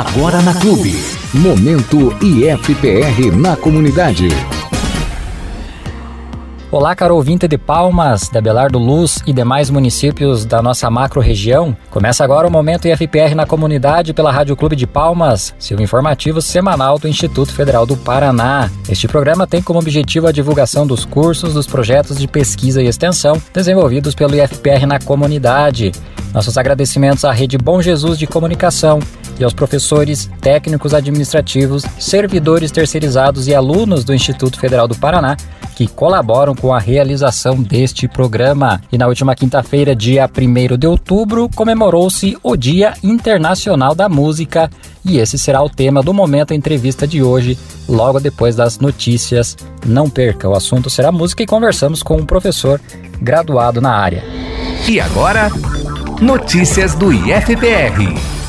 Agora 0.00 0.40
na 0.40 0.54
Clube. 0.54 0.98
Momento 1.34 2.16
IFPR 2.24 3.36
na 3.36 3.54
comunidade. 3.54 4.28
Olá, 6.70 6.94
caro 6.94 7.16
ouvinte 7.16 7.46
de 7.46 7.58
Palmas, 7.58 8.30
da 8.30 8.40
Belardo 8.40 8.78
Luz 8.78 9.22
e 9.26 9.32
demais 9.34 9.68
municípios 9.68 10.46
da 10.46 10.62
nossa 10.62 10.88
macro-região. 10.88 11.76
Começa 11.90 12.24
agora 12.24 12.48
o 12.48 12.50
Momento 12.50 12.88
IFPR 12.88 13.34
na 13.34 13.44
comunidade 13.44 14.14
pela 14.14 14.32
Rádio 14.32 14.56
Clube 14.56 14.74
de 14.74 14.86
Palmas, 14.86 15.54
seu 15.58 15.78
informativo 15.78 16.40
semanal 16.40 16.98
do 16.98 17.06
Instituto 17.06 17.52
Federal 17.52 17.84
do 17.84 17.94
Paraná. 17.94 18.70
Este 18.88 19.06
programa 19.06 19.46
tem 19.46 19.60
como 19.60 19.80
objetivo 19.80 20.28
a 20.28 20.32
divulgação 20.32 20.86
dos 20.86 21.04
cursos, 21.04 21.52
dos 21.52 21.66
projetos 21.66 22.16
de 22.16 22.26
pesquisa 22.26 22.82
e 22.82 22.86
extensão 22.86 23.36
desenvolvidos 23.52 24.14
pelo 24.14 24.34
IFPR 24.34 24.86
na 24.86 24.98
comunidade. 24.98 25.92
Nossos 26.32 26.56
agradecimentos 26.56 27.24
à 27.24 27.32
Rede 27.32 27.58
Bom 27.58 27.82
Jesus 27.82 28.18
de 28.18 28.26
Comunicação 28.26 29.00
e 29.38 29.44
aos 29.44 29.52
professores, 29.52 30.30
técnicos 30.40 30.94
administrativos, 30.94 31.84
servidores 31.98 32.70
terceirizados 32.70 33.48
e 33.48 33.54
alunos 33.54 34.04
do 34.04 34.14
Instituto 34.14 34.60
Federal 34.60 34.86
do 34.86 34.94
Paraná 34.94 35.36
que 35.80 35.86
colaboram 35.86 36.54
com 36.54 36.74
a 36.74 36.78
realização 36.78 37.62
deste 37.62 38.06
programa. 38.06 38.82
E 38.92 38.98
na 38.98 39.06
última 39.06 39.34
quinta-feira, 39.34 39.96
dia 39.96 40.28
1 40.28 40.76
de 40.76 40.86
outubro, 40.86 41.48
comemorou-se 41.54 42.36
o 42.42 42.54
Dia 42.54 42.92
Internacional 43.02 43.94
da 43.94 44.06
Música. 44.06 44.70
E 45.02 45.16
esse 45.16 45.38
será 45.38 45.62
o 45.62 45.70
tema 45.70 46.02
do 46.02 46.12
momento 46.12 46.52
entrevista 46.52 47.06
de 47.06 47.22
hoje, 47.22 47.58
logo 47.88 48.20
depois 48.20 48.54
das 48.54 48.78
notícias. 48.78 49.56
Não 49.86 50.10
perca, 50.10 50.46
o 50.46 50.54
assunto 50.54 50.90
será 50.90 51.10
música 51.10 51.42
e 51.42 51.46
conversamos 51.46 52.02
com 52.02 52.18
um 52.18 52.26
professor 52.26 52.78
graduado 53.18 53.80
na 53.80 53.94
área. 53.94 54.22
E 54.86 55.00
agora, 55.00 55.50
notícias 56.20 56.94
do 56.94 57.12
IFPR. 57.12 58.39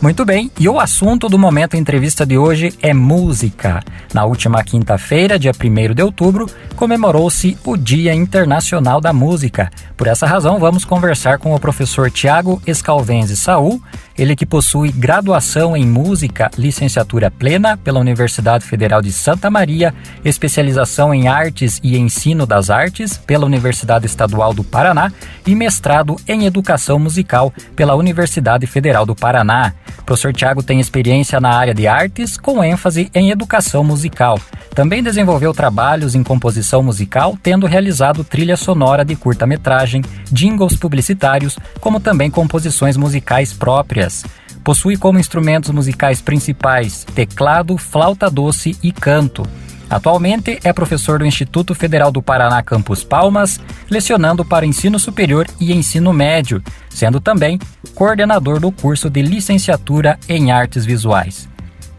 Muito 0.04 0.22
bem, 0.22 0.50
e 0.60 0.68
o 0.68 0.78
assunto 0.78 1.30
do 1.30 1.38
momento 1.38 1.78
entrevista 1.78 2.26
de 2.26 2.36
hoje 2.36 2.74
é 2.82 2.92
música. 2.92 3.82
Na 4.12 4.26
última 4.26 4.62
quinta-feira, 4.62 5.38
dia 5.38 5.50
1 5.50 5.94
de 5.94 6.02
outubro, 6.02 6.46
comemorou-se 6.76 7.56
o 7.64 7.74
Dia 7.74 8.12
Internacional 8.12 9.00
da 9.00 9.14
Música. 9.14 9.70
Por 9.96 10.06
essa 10.06 10.26
razão, 10.26 10.58
vamos 10.58 10.84
conversar 10.84 11.38
com 11.38 11.54
o 11.54 11.58
professor 11.58 12.10
Tiago 12.10 12.60
Escalvenzi 12.66 13.34
Saul, 13.34 13.80
ele 14.16 14.36
que 14.36 14.44
possui 14.44 14.92
graduação 14.92 15.74
em 15.74 15.86
música, 15.86 16.50
licenciatura 16.58 17.30
plena 17.30 17.76
pela 17.76 17.98
Universidade 17.98 18.64
Federal 18.64 19.00
de 19.00 19.10
Santa 19.10 19.50
Maria, 19.50 19.94
especialização 20.22 21.14
em 21.14 21.28
artes 21.28 21.80
e 21.82 21.96
ensino 21.96 22.44
das 22.44 22.68
artes 22.68 23.16
pela 23.16 23.46
Universidade 23.46 24.04
Estadual 24.04 24.52
do 24.52 24.62
Paraná 24.62 25.10
e 25.46 25.54
mestrado 25.54 26.16
em 26.28 26.44
educação 26.44 26.98
musical 26.98 27.52
pela 27.74 27.94
Universidade 27.94 28.66
Federal 28.66 29.06
do 29.06 29.16
Paraná. 29.16 29.72
Professor 30.04 30.32
Tiago 30.32 30.62
tem 30.62 30.80
experiência 30.80 31.40
na 31.40 31.50
área 31.50 31.74
de 31.74 31.86
artes, 31.86 32.36
com 32.36 32.62
ênfase 32.62 33.10
em 33.14 33.30
educação 33.30 33.82
musical. 33.82 34.38
Também 34.74 35.02
desenvolveu 35.02 35.54
trabalhos 35.54 36.14
em 36.14 36.22
composição 36.22 36.82
musical, 36.82 37.38
tendo 37.42 37.66
realizado 37.66 38.24
trilha 38.24 38.56
sonora 38.56 39.04
de 39.04 39.16
curta-metragem, 39.16 40.02
jingles 40.30 40.76
publicitários, 40.76 41.58
como 41.80 42.00
também 42.00 42.30
composições 42.30 42.96
musicais 42.96 43.52
próprias 43.52 44.24
Possui 44.64 44.96
como 44.96 45.18
instrumentos 45.18 45.70
musicais 45.70 46.22
principais 46.22 47.04
teclado, 47.14 47.76
flauta 47.76 48.30
doce 48.30 48.74
e 48.82 48.90
canto. 48.90 49.46
Atualmente 49.94 50.58
é 50.64 50.72
professor 50.72 51.20
do 51.20 51.24
Instituto 51.24 51.72
Federal 51.72 52.10
do 52.10 52.20
Paraná 52.20 52.60
Campus 52.64 53.04
Palmas, 53.04 53.60
lecionando 53.88 54.44
para 54.44 54.66
ensino 54.66 54.98
superior 54.98 55.46
e 55.60 55.72
ensino 55.72 56.12
médio, 56.12 56.60
sendo 56.90 57.20
também 57.20 57.60
coordenador 57.94 58.58
do 58.58 58.72
curso 58.72 59.08
de 59.08 59.22
licenciatura 59.22 60.18
em 60.28 60.50
artes 60.50 60.84
visuais. 60.84 61.48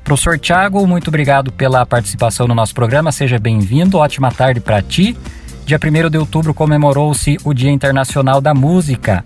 Professor 0.04 0.38
Tiago, 0.38 0.86
muito 0.86 1.08
obrigado 1.08 1.54
pela 1.54 1.86
participação 1.86 2.50
no 2.50 2.54
nosso 2.54 2.76
programa, 2.76 3.14
seja 3.14 3.40
bem-vindo, 3.40 3.98
ótima 3.98 4.30
tarde 4.30 4.60
para 4.60 4.82
ti. 4.82 5.18
Dia 5.66 5.80
1 5.82 6.10
de 6.10 6.18
outubro 6.18 6.54
comemorou-se 6.54 7.38
o 7.46 7.54
Dia 7.54 7.72
Internacional 7.72 8.42
da 8.42 8.54
Música. 8.54 9.24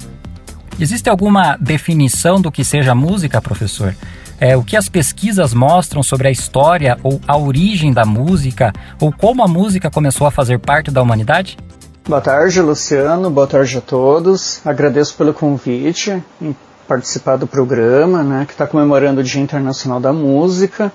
Existe 0.81 1.10
alguma 1.10 1.58
definição 1.58 2.40
do 2.40 2.50
que 2.50 2.64
seja 2.64 2.96
música, 2.96 3.42
professor? 3.42 3.94
É, 4.40 4.56
o 4.56 4.64
que 4.64 4.78
as 4.78 4.88
pesquisas 4.88 5.54
mostram 5.54 6.02
sobre 6.02 6.30
a 6.30 6.31
história 6.31 6.98
ou 7.04 7.20
a 7.28 7.38
origem 7.38 7.92
da 7.92 8.06
música, 8.06 8.72
ou 8.98 9.12
como 9.12 9.44
a 9.44 9.48
música 9.48 9.92
começou 9.92 10.26
a 10.26 10.31
fazer 10.31 10.58
parte 10.58 10.90
da 10.90 11.02
humanidade? 11.02 11.58
Boa 12.08 12.22
tarde, 12.22 12.62
Luciano. 12.62 13.30
Boa 13.30 13.46
tarde 13.46 13.78
a 13.78 13.81
todos. 13.81 14.66
Agradeço 14.66 15.16
pelo 15.18 15.34
convite 15.34 16.24
em 16.42 16.56
participar 16.88 17.36
do 17.36 17.46
programa, 17.46 18.24
né, 18.24 18.46
que 18.46 18.54
está 18.54 18.66
comemorando 18.66 19.20
o 19.20 19.24
Dia 19.24 19.42
Internacional 19.42 20.00
da 20.00 20.14
Música. 20.14 20.94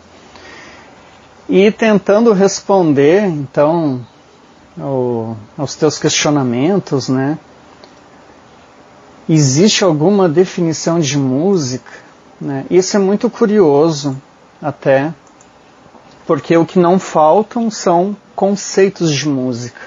E 1.47 1.71
tentando 1.71 2.33
responder, 2.33 3.27
então, 3.27 4.01
ao, 4.81 5.37
aos 5.59 5.75
teus 5.75 5.99
questionamentos, 5.99 7.11
né? 7.11 7.39
Existe 9.29 9.85
alguma 9.85 10.29
definição 10.29 11.01
de 11.01 11.17
música? 11.17 11.91
Né? 12.41 12.67
Isso 12.71 12.97
é 12.97 13.01
muito 13.01 13.31
curioso, 13.31 14.21
até, 14.61 15.13
porque 16.27 16.57
o 16.57 16.67
que 16.67 16.79
não 16.79 16.99
faltam 16.99 17.71
são 17.71 18.17
conceitos 18.35 19.13
de 19.13 19.29
música. 19.29 19.81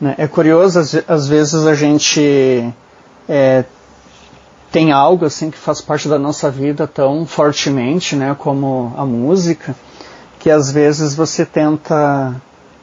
Né? 0.00 0.14
É 0.18 0.26
curioso, 0.26 0.78
às, 1.06 1.28
vezes 1.28 1.66
a 1.66 1.74
gente 1.74 2.72
é, 3.28 3.64
tem 4.70 4.90
algo 4.90 5.24
assim 5.24 5.50
que 5.50 5.58
faz 5.58 5.80
parte 5.80 6.08
da 6.08 6.18
nossa 6.18 6.50
vida 6.50 6.86
tão 6.86 7.24
fortemente, 7.24 8.16
né, 8.16 8.34
como 8.38 8.92
a 8.96 9.04
música, 9.04 9.74
que 10.38 10.50
às 10.50 10.70
vezes 10.70 11.14
você 11.14 11.46
tenta 11.46 12.34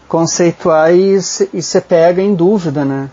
conceituar 0.07 0.93
e 0.93 1.21
se, 1.21 1.49
e 1.53 1.61
se 1.61 1.81
pega 1.81 2.21
em 2.21 2.33
dúvida, 2.33 2.85
né, 2.85 3.09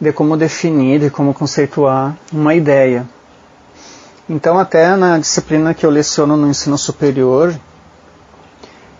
de 0.00 0.12
como 0.12 0.36
definir, 0.36 1.00
de 1.00 1.10
como 1.10 1.34
conceituar 1.34 2.16
uma 2.32 2.54
ideia. 2.54 3.06
Então, 4.28 4.58
até 4.58 4.96
na 4.96 5.18
disciplina 5.18 5.74
que 5.74 5.84
eu 5.84 5.90
leciono 5.90 6.36
no 6.36 6.48
ensino 6.48 6.78
superior, 6.78 7.54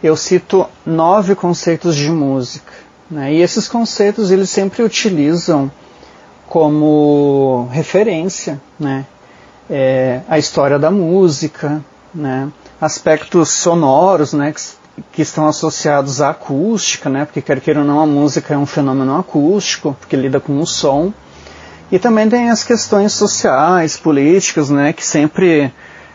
eu 0.02 0.17
cito 0.17 0.67
nove 0.85 1.35
conceitos 1.35 1.94
de 1.94 2.11
música. 2.11 2.73
Né? 3.11 3.35
E 3.35 3.43
esses 3.43 3.69
conceitos 3.69 4.31
eles 4.31 4.50
sempre 4.50 4.82
utilizam 4.82 5.70
como 6.49 7.69
referência 7.70 8.61
né? 8.79 9.06
É, 9.69 10.20
a 10.29 10.37
história 10.37 10.81
da 10.81 10.91
música, 10.91 11.81
né? 12.12 12.50
aspectos 12.81 13.50
sonoros 13.50 14.32
né? 14.32 14.52
que, 14.52 14.61
que 15.12 15.23
estão 15.23 15.47
associados 15.47 16.20
à 16.20 16.31
acústica, 16.31 17.08
né? 17.08 17.25
porque 17.25 17.43
quer 17.43 17.61
queira 17.61 17.81
ou 17.81 17.87
não 17.87 18.00
a 18.00 18.06
música 18.06 18.55
é 18.55 18.58
um 18.58 18.67
fenômeno 18.67 19.19
acústico, 19.19 19.97
porque 19.99 20.17
lida 20.17 20.41
com 20.41 20.58
o 20.61 20.67
som. 20.67 21.12
E 21.91 21.99
também 21.99 22.29
tem 22.29 22.50
as 22.50 22.62
questões 22.62 23.12
sociais, 23.12 23.97
políticas, 23.97 24.70
né, 24.70 24.93
que 24.93 25.05
sempre 25.05 25.73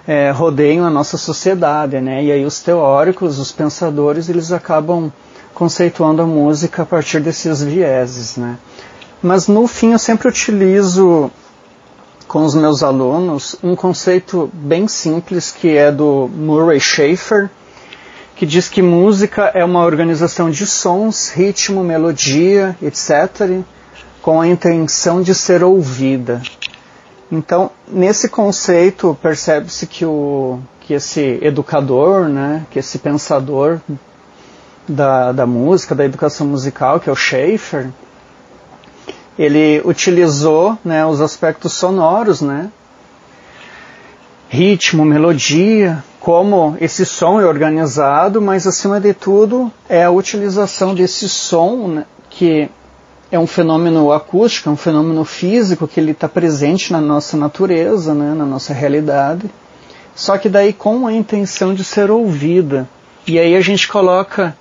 é, 0.08 0.32
rodeiam 0.32 0.86
a 0.86 0.90
nossa 0.90 1.18
sociedade, 1.18 2.00
né? 2.00 2.24
E 2.24 2.32
aí 2.32 2.46
os 2.46 2.62
teóricos, 2.62 3.40
os 3.40 3.52
pensadores, 3.52 4.30
eles 4.30 4.52
acabam 4.54 5.12
conceituando 5.54 6.22
a 6.22 6.26
música 6.26 6.84
a 6.84 6.86
partir 6.86 7.20
desses 7.20 7.62
vieses, 7.62 8.38
né? 8.38 8.58
Mas 9.22 9.48
no 9.48 9.68
fim 9.68 9.94
eu 9.94 10.00
sempre 10.00 10.28
utilizo 10.28 11.32
com 12.28 12.44
os 12.44 12.56
meus 12.56 12.84
alunos 12.84 13.56
um 13.64 13.76
conceito 13.76 14.50
bem 14.54 14.88
simples 14.88 15.52
que 15.52 15.76
é 15.76 15.92
do 15.92 16.30
Murray 16.34 16.80
Schafer, 16.80 17.50
que 18.36 18.46
diz 18.46 18.68
que 18.68 18.82
música 18.82 19.52
é 19.54 19.64
uma 19.64 19.84
organização 19.84 20.50
de 20.50 20.66
sons, 20.66 21.30
ritmo, 21.30 21.84
melodia, 21.84 22.76
etc., 22.82 23.62
com 24.22 24.42
a 24.42 24.48
intenção 24.48 25.22
de 25.22 25.34
ser 25.34 25.64
ouvida. 25.64 26.42
Então, 27.32 27.72
nesse 27.88 28.28
conceito, 28.28 29.18
percebe-se 29.22 29.88
que, 29.88 30.06
o, 30.06 30.60
que 30.82 30.94
esse 30.94 31.40
educador, 31.42 32.28
né, 32.28 32.66
que 32.70 32.80
esse 32.80 33.00
pensador 33.00 33.80
da, 34.88 35.32
da 35.32 35.46
música, 35.46 35.96
da 35.96 36.04
educação 36.06 36.46
musical, 36.46 37.00
que 37.00 37.10
é 37.10 37.12
o 37.12 37.16
Schaefer, 37.16 37.90
ele 39.38 39.82
utilizou 39.86 40.78
né, 40.84 41.06
os 41.06 41.22
aspectos 41.22 41.74
sonoros, 41.74 42.42
né, 42.42 42.70
ritmo, 44.50 45.04
melodia, 45.04 46.04
como 46.26 46.76
esse 46.82 47.06
som 47.06 47.40
é 47.40 47.46
organizado, 47.46 48.42
mas 48.42 48.66
acima 48.66 49.00
de 49.00 49.14
tudo 49.14 49.72
é 49.88 50.06
a 50.06 50.10
utilização 50.10 50.96
desse 50.96 51.30
som 51.30 51.88
né, 51.88 52.06
que 52.32 52.68
é 53.32 53.38
um 53.38 53.46
fenômeno 53.46 54.12
acústico, 54.12 54.68
é 54.68 54.72
um 54.72 54.76
fenômeno 54.76 55.24
físico 55.24 55.88
que 55.88 56.00
ele 56.00 56.14
está 56.14 56.28
presente 56.28 56.92
na 56.92 57.00
nossa 57.00 57.38
natureza, 57.38 58.16
né, 58.16 58.34
na 58.34 58.44
nossa 58.44 58.74
realidade, 58.74 59.48
só 60.16 60.36
que 60.36 60.50
daí 60.50 60.74
com 60.74 61.06
a 61.06 61.14
intenção 61.14 61.76
de 61.76 61.84
ser 61.84 62.10
ouvida. 62.10 62.90
E 63.28 63.38
aí 63.38 63.56
a 63.56 63.62
gente 63.62 63.88
coloca 63.88 64.58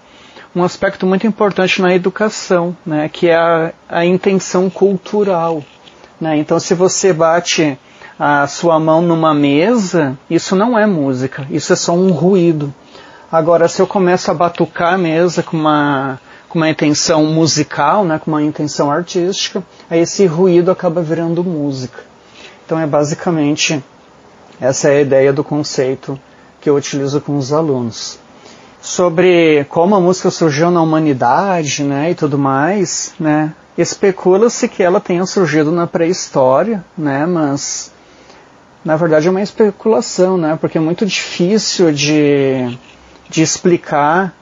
um 0.54 0.62
aspecto 0.62 1.06
muito 1.06 1.26
importante 1.26 1.80
na 1.80 1.94
educação, 1.94 2.76
né, 2.84 3.08
que 3.10 3.30
é 3.30 3.36
a, 3.36 3.72
a 3.88 4.04
intenção 4.04 4.68
cultural. 4.68 5.64
Né? 6.20 6.36
Então, 6.36 6.60
se 6.60 6.74
você 6.74 7.10
bate 7.10 7.78
a 8.18 8.46
sua 8.46 8.78
mão 8.78 9.02
numa 9.02 9.34
mesa, 9.34 10.16
isso 10.30 10.54
não 10.54 10.78
é 10.78 10.86
música, 10.86 11.46
isso 11.50 11.72
é 11.72 11.76
só 11.76 11.92
um 11.92 12.12
ruído. 12.12 12.72
Agora, 13.30 13.68
se 13.68 13.82
eu 13.82 13.86
começo 13.86 14.30
a 14.30 14.34
batucar 14.34 14.94
a 14.94 14.98
mesa 14.98 15.42
com 15.42 15.56
uma 15.56 16.20
com 16.48 16.60
uma 16.60 16.70
intenção 16.70 17.24
musical, 17.24 18.04
né, 18.04 18.20
com 18.24 18.30
uma 18.30 18.40
intenção 18.40 18.88
artística, 18.88 19.60
aí 19.90 19.98
esse 19.98 20.24
ruído 20.24 20.70
acaba 20.70 21.02
virando 21.02 21.42
música. 21.42 21.98
Então 22.64 22.78
é 22.78 22.86
basicamente 22.86 23.82
essa 24.60 24.88
é 24.88 24.98
a 24.98 25.00
ideia 25.00 25.32
do 25.32 25.42
conceito 25.42 26.16
que 26.60 26.70
eu 26.70 26.76
utilizo 26.76 27.20
com 27.20 27.36
os 27.36 27.52
alunos. 27.52 28.20
Sobre 28.80 29.64
como 29.68 29.96
a 29.96 30.00
música 30.00 30.30
surgiu 30.30 30.70
na 30.70 30.80
humanidade, 30.80 31.82
né, 31.82 32.12
e 32.12 32.14
tudo 32.14 32.38
mais, 32.38 33.14
né, 33.18 33.52
especula-se 33.76 34.68
que 34.68 34.80
ela 34.80 35.00
tenha 35.00 35.26
surgido 35.26 35.72
na 35.72 35.88
pré-história, 35.88 36.84
né, 36.96 37.26
mas 37.26 37.90
na 38.84 38.96
verdade 38.96 39.26
é 39.26 39.30
uma 39.30 39.42
especulação, 39.42 40.36
né, 40.36 40.58
porque 40.60 40.78
é 40.78 40.80
muito 40.80 41.06
difícil 41.06 41.92
de, 41.92 42.78
de 43.28 43.42
explicar 43.42 44.34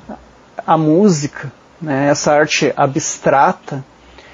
a 0.67 0.77
música 0.77 1.53
né, 1.83 2.09
essa 2.09 2.33
arte 2.33 2.73
abstrata, 2.77 3.85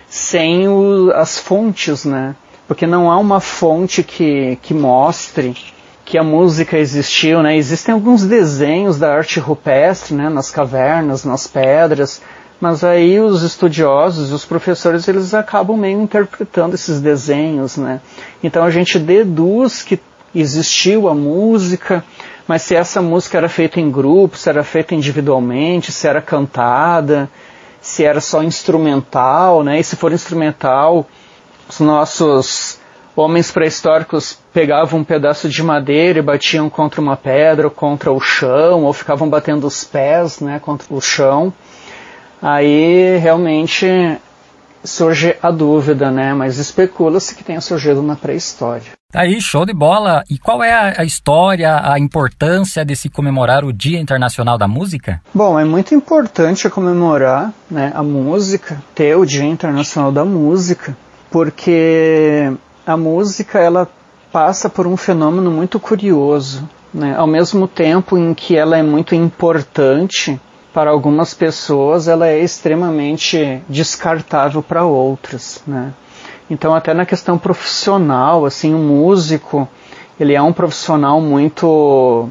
sem 0.09 0.69
o, 0.69 1.11
as 1.15 1.39
fontes, 1.39 2.05
né? 2.05 2.37
Porque 2.67 2.87
não 2.87 3.11
há 3.11 3.19
uma 3.19 3.41
fonte 3.41 4.03
que, 4.03 4.57
que 4.63 4.75
mostre 4.75 5.57
que 6.05 6.19
a 6.19 6.25
música 6.25 6.79
existiu, 6.79 7.43
né? 7.43 7.57
Existem 7.57 7.95
alguns 7.95 8.25
desenhos 8.25 8.99
da 8.99 9.15
arte 9.15 9.41
rupestre, 9.41 10.15
né? 10.15 10.29
Nas 10.29 10.51
cavernas, 10.51 11.25
nas 11.25 11.47
pedras, 11.47 12.23
mas 12.61 12.83
aí 12.83 13.21
os 13.21 13.43
estudiosos, 13.43 14.33
os 14.33 14.45
professores, 14.45 15.07
eles 15.07 15.33
acabam 15.33 15.77
meio 15.77 16.01
interpretando 16.01 16.75
esses 16.75 17.01
desenhos, 17.01 17.77
né? 17.77 18.01
Então 18.43 18.65
a 18.65 18.71
gente 18.71 18.99
deduz 18.99 19.83
que 19.83 20.01
existiu 20.35 21.09
a 21.09 21.15
música, 21.15 22.05
mas 22.47 22.63
se 22.63 22.75
essa 22.75 23.01
música 23.01 23.39
era 23.39 23.49
feita 23.49 23.81
em 23.81 23.91
grupo, 23.91 24.37
se 24.37 24.49
era 24.49 24.65
feita 24.65 24.95
individualmente, 24.95 25.93
se 25.93 26.09
era 26.09 26.21
cantada, 26.21 27.31
se 27.81 28.05
era 28.05 28.21
só 28.21 28.43
instrumental, 28.43 29.63
né? 29.63 29.79
E 29.79 29.85
se 29.85 29.97
for 29.97 30.13
instrumental, 30.13 31.07
os 31.69 31.79
nossos 31.79 32.79
homens 33.15 33.51
pré-históricos 33.51 34.39
pegavam 34.53 35.01
um 35.01 35.05
pedaço 35.05 35.49
de 35.49 35.63
madeira 35.63 36.19
e 36.19 36.23
batiam 36.23 36.71
contra 36.71 37.01
uma 37.01 37.17
pedra 37.17 37.67
ou 37.67 37.71
contra 37.71 38.13
o 38.13 38.21
chão, 38.21 38.85
ou 38.85 38.93
ficavam 38.93 39.29
batendo 39.29 39.67
os 39.67 39.85
pés, 39.85 40.41
né, 40.41 40.61
contra 40.61 40.87
o 40.95 41.01
chão. 41.01 41.53
Aí 42.41 43.19
realmente 43.19 43.87
surge 44.85 45.37
a 45.43 45.51
dúvida, 45.51 46.11
né? 46.11 46.33
Mas 46.33 46.59
especula-se 46.59 47.35
que 47.35 47.45
tenha 47.45 47.61
surgido 47.61 48.03
na 48.03 48.17
pré-história. 48.17 48.93
Aí, 49.15 49.41
show 49.41 49.65
de 49.65 49.73
bola! 49.73 50.23
E 50.29 50.39
qual 50.39 50.63
é 50.63 50.73
a, 50.73 51.01
a, 51.01 51.05
história, 51.05 51.81
a 51.83 51.99
importância 51.99 52.85
de 52.85 52.95
se 52.95 53.09
comemorar 53.09 53.65
o 53.65 53.73
Dia 53.73 53.99
Internacional 53.99 54.59
da 54.59 54.69
Música? 54.69 55.23
Bom, 55.33 55.59
é 55.59 55.65
muito 55.65 55.95
importante 55.95 56.69
comemorar 56.69 57.53
né, 57.71 57.91
a 57.95 58.03
música, 58.03 58.83
ter 58.95 59.17
o 59.17 59.25
Dia 59.25 59.45
Internacional 59.45 60.13
da 60.13 60.25
Música, 60.25 60.97
porque 61.31 62.53
a 62.87 62.97
música 62.97 63.59
ela 63.59 63.89
passa 64.31 64.69
por 64.69 64.87
um 64.87 64.97
fenômeno 64.97 65.51
muito 65.51 65.81
curioso. 65.81 66.69
Né? 66.93 67.15
Ao 67.17 67.27
mesmo 67.27 67.67
tempo 67.67 68.17
em 68.17 68.35
que 68.35 68.57
ela 68.57 68.77
é 68.77 68.83
muito 68.83 69.15
importante 69.15 70.39
para 70.79 70.93
algumas 70.93 71.35
pessoas, 71.35 72.07
ela 72.07 72.29
é 72.29 72.39
extremamente 72.39 73.61
descartável 73.69 74.63
para 74.63 74.85
outras. 74.85 75.61
Né? 75.67 75.93
Então, 76.49 76.73
até 76.73 76.95
na 76.95 77.05
questão 77.05 77.37
profissional, 77.37 78.47
assim, 78.47 78.73
o 78.73 78.79
músico, 78.79 79.69
ele 80.21 80.35
é 80.35 80.41
um 80.41 80.53
profissional 80.53 81.21
muito 81.21 82.29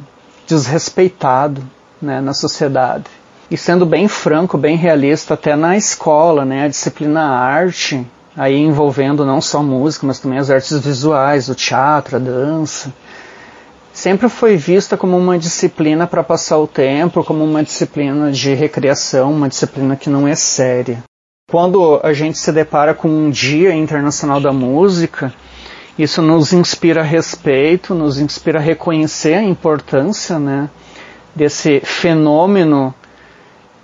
desrespeitado 0.48 1.62
né, 2.02 2.22
na 2.22 2.34
sociedade. 2.34 3.04
E 3.52 3.58
sendo 3.58 3.86
bem 3.86 4.08
franco, 4.08 4.58
bem 4.58 4.78
realista, 4.78 5.34
até 5.34 5.54
na 5.58 5.76
escola, 5.76 6.46
né, 6.46 6.64
a 6.64 6.68
disciplina 6.70 7.24
arte, 7.24 8.08
aí 8.34 8.56
envolvendo 8.56 9.26
não 9.26 9.42
só 9.42 9.62
música, 9.62 10.08
mas 10.08 10.20
também 10.20 10.40
as 10.40 10.50
artes 10.50 10.80
visuais, 10.80 11.50
o 11.50 11.56
teatro, 11.56 12.16
a 12.16 12.20
dança, 12.20 12.94
sempre 13.98 14.30
foi 14.30 14.56
vista 14.56 14.96
como 14.96 15.18
uma 15.18 15.40
disciplina 15.40 16.06
para 16.06 16.24
passar 16.24 16.60
o 16.60 16.68
tempo, 16.68 17.24
como 17.24 17.44
uma 17.44 17.64
disciplina 17.64 18.32
de 18.32 18.54
recreação, 18.54 19.34
uma 19.34 19.50
disciplina 19.50 19.96
que 19.96 20.08
não 20.08 20.28
é 20.28 20.36
séria. 20.36 21.04
Quando 21.50 22.00
a 22.04 22.14
gente 22.14 22.38
se 22.38 22.52
depara 22.52 22.94
com 22.94 23.08
um 23.08 23.32
Dia 23.32 23.74
Internacional 23.74 24.40
da 24.40 24.54
Música, 24.54 25.34
isso 25.98 26.22
nos 26.22 26.54
inspira 26.54 27.02
respeito, 27.02 27.96
nos 27.96 28.20
inspira 28.20 28.60
a 28.60 28.62
reconhecer 28.62 29.34
a 29.34 29.42
importância 29.42 30.38
né, 30.38 30.70
desse 31.36 31.80
fenômeno 31.80 32.94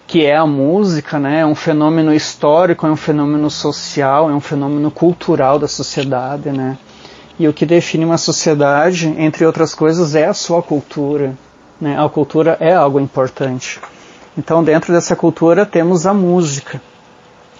que 0.06 0.26
é 0.26 0.36
a 0.36 0.46
música, 0.46 1.18
né? 1.18 1.40
É 1.40 1.46
um 1.46 1.56
fenômeno 1.56 2.14
histórico, 2.14 2.86
é 2.86 2.92
um 2.92 2.96
fenômeno 2.96 3.50
social, 3.50 4.30
é 4.30 4.34
um 4.34 4.42
fenômeno 4.42 4.92
cultural 4.92 5.58
da 5.58 5.68
sociedade, 5.68 6.52
né? 6.52 6.78
E 7.40 7.48
o 7.48 7.54
que 7.54 7.66
define 7.66 8.06
uma 8.06 8.18
sociedade, 8.18 9.08
entre 9.18 9.46
outras 9.46 9.74
coisas, 9.74 10.16
é 10.16 10.26
a 10.26 10.34
sua 10.34 10.62
cultura. 10.62 11.34
Né? 11.82 12.00
A 12.00 12.08
cultura 12.08 12.58
é 12.60 12.74
algo 12.74 13.00
importante. 13.00 13.80
Então, 14.38 14.64
dentro 14.64 14.94
dessa 14.94 15.16
cultura 15.16 15.66
temos 15.66 16.06
a 16.06 16.14
música. 16.14 16.82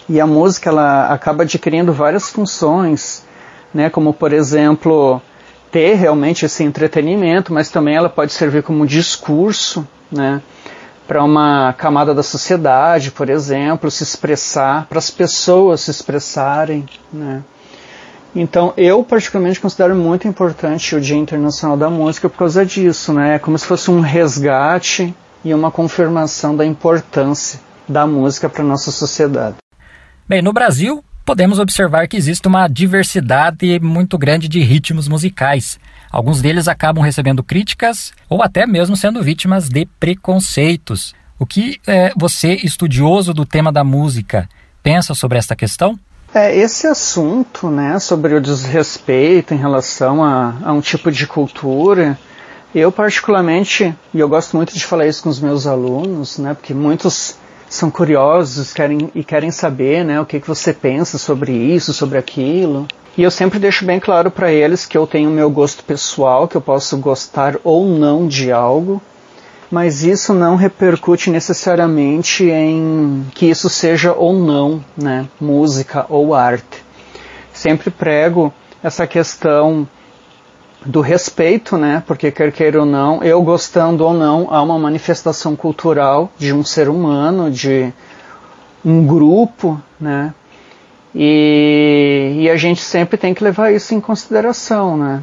E 0.08 0.20
a 0.20 0.26
música 0.26 0.70
ela 0.70 1.06
acaba 1.12 1.44
adquirindo 1.44 1.92
várias 1.92 2.28
funções, 2.28 3.24
né? 3.72 3.88
Como 3.88 4.12
por 4.12 4.32
exemplo 4.32 5.20
ter 5.70 5.94
realmente 5.94 6.44
esse 6.44 6.62
entretenimento, 6.62 7.52
mas 7.52 7.70
também 7.70 7.96
ela 7.96 8.08
pode 8.08 8.32
servir 8.32 8.62
como 8.62 8.86
discurso, 8.86 9.86
né? 10.12 10.42
Para 11.08 11.22
uma 11.24 11.72
camada 11.72 12.14
da 12.14 12.22
sociedade, 12.22 13.10
por 13.10 13.30
exemplo, 13.30 13.90
se 13.90 14.02
expressar, 14.02 14.86
para 14.86 14.98
as 14.98 15.10
pessoas 15.10 15.82
se 15.82 15.90
expressarem, 15.90 16.86
né? 17.12 17.42
Então, 18.34 18.74
eu 18.76 19.04
particularmente 19.04 19.60
considero 19.60 19.94
muito 19.94 20.26
importante 20.26 20.96
o 20.96 21.00
Dia 21.00 21.16
Internacional 21.16 21.76
da 21.76 21.88
Música 21.88 22.28
por 22.28 22.38
causa 22.38 22.66
disso, 22.66 23.12
né? 23.12 23.36
É 23.36 23.38
como 23.38 23.56
se 23.56 23.64
fosse 23.64 23.90
um 23.90 24.00
resgate 24.00 25.14
e 25.44 25.54
uma 25.54 25.70
confirmação 25.70 26.56
da 26.56 26.66
importância 26.66 27.60
da 27.88 28.06
música 28.06 28.48
para 28.48 28.64
nossa 28.64 28.90
sociedade. 28.90 29.56
Bem, 30.28 30.42
no 30.42 30.52
Brasil, 30.52 31.04
podemos 31.24 31.58
observar 31.58 32.08
que 32.08 32.16
existe 32.16 32.48
uma 32.48 32.66
diversidade 32.66 33.78
muito 33.80 34.18
grande 34.18 34.48
de 34.48 34.60
ritmos 34.60 35.06
musicais. 35.06 35.78
Alguns 36.10 36.40
deles 36.40 36.66
acabam 36.66 37.04
recebendo 37.04 37.42
críticas 37.42 38.12
ou 38.28 38.42
até 38.42 38.66
mesmo 38.66 38.96
sendo 38.96 39.22
vítimas 39.22 39.68
de 39.68 39.86
preconceitos. 40.00 41.14
O 41.38 41.46
que 41.46 41.80
é, 41.86 42.12
você, 42.16 42.54
estudioso 42.54 43.34
do 43.34 43.44
tema 43.44 43.70
da 43.70 43.84
música, 43.84 44.48
pensa 44.82 45.14
sobre 45.14 45.38
esta 45.38 45.54
questão? 45.54 45.98
É, 46.34 46.56
esse 46.56 46.88
assunto, 46.88 47.68
né, 47.68 47.96
sobre 48.00 48.34
o 48.34 48.40
desrespeito 48.40 49.54
em 49.54 49.56
relação 49.56 50.24
a, 50.24 50.52
a 50.64 50.72
um 50.72 50.80
tipo 50.80 51.12
de 51.12 51.28
cultura, 51.28 52.18
eu 52.74 52.90
particularmente, 52.90 53.94
e 54.12 54.18
eu 54.18 54.28
gosto 54.28 54.56
muito 54.56 54.74
de 54.74 54.84
falar 54.84 55.06
isso 55.06 55.22
com 55.22 55.28
os 55.28 55.38
meus 55.38 55.64
alunos, 55.64 56.38
né, 56.38 56.52
porque 56.54 56.74
muitos 56.74 57.36
são 57.70 57.88
curiosos 57.88 58.72
querem, 58.72 59.12
e 59.14 59.22
querem 59.22 59.52
saber 59.52 60.04
né, 60.04 60.20
o 60.20 60.26
que, 60.26 60.40
que 60.40 60.48
você 60.48 60.72
pensa 60.72 61.18
sobre 61.18 61.52
isso, 61.52 61.94
sobre 61.94 62.18
aquilo. 62.18 62.88
E 63.16 63.22
eu 63.22 63.30
sempre 63.30 63.60
deixo 63.60 63.84
bem 63.84 64.00
claro 64.00 64.28
para 64.28 64.52
eles 64.52 64.84
que 64.84 64.98
eu 64.98 65.06
tenho 65.06 65.30
meu 65.30 65.48
gosto 65.48 65.84
pessoal, 65.84 66.48
que 66.48 66.56
eu 66.56 66.60
posso 66.60 66.96
gostar 66.96 67.58
ou 67.62 67.86
não 67.86 68.26
de 68.26 68.50
algo, 68.50 69.00
mas 69.74 70.04
isso 70.04 70.32
não 70.32 70.54
repercute 70.54 71.30
necessariamente 71.30 72.44
em 72.48 73.26
que 73.34 73.46
isso 73.46 73.68
seja 73.68 74.12
ou 74.12 74.32
não 74.32 74.84
né, 74.96 75.26
música 75.40 76.06
ou 76.08 76.32
arte. 76.32 76.84
Sempre 77.52 77.90
prego 77.90 78.54
essa 78.80 79.04
questão 79.04 79.88
do 80.86 81.00
respeito, 81.00 81.76
né? 81.76 82.04
Porque 82.06 82.30
quer 82.30 82.52
queira 82.52 82.78
ou 82.78 82.86
não, 82.86 83.20
eu 83.24 83.42
gostando 83.42 84.04
ou 84.04 84.14
não, 84.14 84.46
há 84.48 84.62
uma 84.62 84.78
manifestação 84.78 85.56
cultural 85.56 86.30
de 86.38 86.52
um 86.52 86.62
ser 86.62 86.88
humano, 86.88 87.50
de 87.50 87.92
um 88.84 89.04
grupo, 89.04 89.82
né? 89.98 90.32
E, 91.12 92.36
e 92.42 92.48
a 92.48 92.56
gente 92.56 92.80
sempre 92.80 93.16
tem 93.16 93.34
que 93.34 93.42
levar 93.42 93.72
isso 93.72 93.92
em 93.92 94.00
consideração, 94.00 94.96
né? 94.96 95.20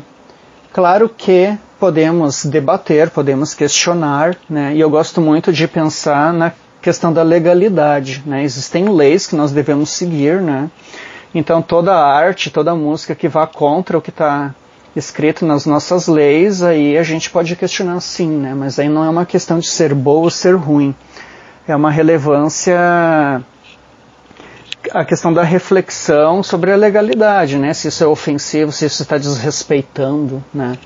Claro 0.74 1.08
que 1.08 1.58
podemos 1.82 2.46
debater, 2.46 3.10
podemos 3.10 3.56
questionar, 3.56 4.38
né? 4.48 4.76
E 4.76 4.80
eu 4.80 4.88
gosto 4.88 5.20
muito 5.20 5.52
de 5.52 5.68
pensar 5.68 6.32
na 6.32 6.52
questão 6.80 7.12
da 7.12 7.24
legalidade, 7.24 8.22
né? 8.24 8.44
Existem 8.44 8.88
leis 8.88 9.26
que 9.26 9.36
nós 9.36 9.52
devemos 9.52 9.90
seguir, 9.90 10.40
né? 10.40 10.70
Então 11.34 11.60
toda 11.60 11.92
arte, 11.96 12.52
toda 12.52 12.76
música 12.76 13.16
que 13.16 13.28
vá 13.28 13.48
contra 13.48 13.98
o 13.98 14.02
que 14.02 14.12
está 14.12 14.54
escrito 14.96 15.44
nas 15.44 15.66
nossas 15.66 16.06
leis, 16.06 16.62
aí 16.62 17.00
a 17.00 17.04
gente 17.04 17.32
pode 17.32 17.56
questionar 17.56 18.00
sim, 18.00 18.30
né? 18.30 18.54
Mas 18.54 18.78
aí 18.78 18.88
não 18.88 19.04
é 19.04 19.10
uma 19.10 19.26
questão 19.26 19.58
de 19.58 19.68
ser 19.68 19.96
boa 19.96 20.26
ou 20.26 20.30
ser 20.30 20.56
ruim. 20.56 20.94
É 21.68 21.76
uma 21.76 21.90
relevância 21.90 22.78
a 24.92 25.04
questão 25.04 25.34
da 25.34 25.42
reflexão 25.42 26.44
sobre 26.44 26.72
a 26.72 26.76
legalidade, 26.76 27.58
né? 27.58 27.74
Se 27.74 27.88
isso 27.88 28.04
é 28.04 28.08
ofensivo, 28.08 28.72
se 28.72 28.86
isso 28.86 29.02
está 29.02 29.18
desrespeitando, 29.18 30.44
né? 30.54 30.78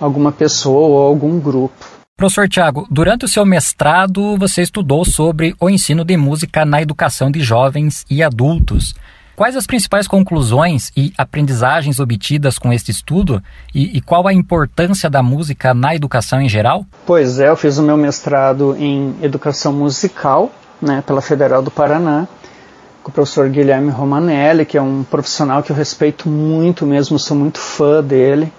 Alguma 0.00 0.32
pessoa 0.32 0.88
ou 0.88 1.06
algum 1.06 1.38
grupo. 1.38 1.98
Professor 2.16 2.48
Tiago, 2.48 2.86
durante 2.90 3.24
o 3.24 3.28
seu 3.28 3.46
mestrado 3.46 4.36
você 4.36 4.62
estudou 4.62 5.04
sobre 5.04 5.54
o 5.60 5.70
ensino 5.70 6.04
de 6.04 6.16
música 6.16 6.64
na 6.64 6.82
educação 6.82 7.30
de 7.30 7.40
jovens 7.40 8.04
e 8.10 8.22
adultos. 8.22 8.94
Quais 9.36 9.54
as 9.54 9.68
principais 9.68 10.08
conclusões 10.08 10.90
e 10.96 11.12
aprendizagens 11.16 12.00
obtidas 12.00 12.58
com 12.58 12.72
este 12.72 12.90
estudo 12.90 13.40
e, 13.72 13.96
e, 13.96 14.00
qual 14.00 14.26
a 14.26 14.32
importância 14.32 15.08
da 15.08 15.22
música 15.22 15.72
na 15.72 15.94
educação 15.94 16.40
em 16.40 16.48
geral? 16.48 16.84
Pois 17.06 17.38
é, 17.38 17.48
eu 17.48 17.56
fiz 17.56 17.78
o 17.78 17.82
meu 17.84 17.96
mestrado 17.96 18.74
em 18.76 19.14
educação 19.22 19.72
musical 19.72 20.50
né, 20.82 21.04
pela 21.06 21.20
Federal 21.20 21.62
do 21.62 21.70
Paraná 21.70 22.26
com 23.00 23.10
o 23.10 23.14
professor 23.14 23.48
Guilherme 23.48 23.90
Romanelli, 23.90 24.66
que 24.66 24.76
é 24.76 24.82
um 24.82 25.02
profissional 25.02 25.62
que 25.62 25.70
eu 25.70 25.76
respeito 25.76 26.28
muito 26.28 26.84
mesmo, 26.84 27.18
sou 27.18 27.36
muito 27.36 27.58
fã 27.58 28.02
dele. 28.02 28.52